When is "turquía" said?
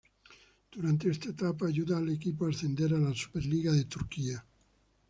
3.85-4.43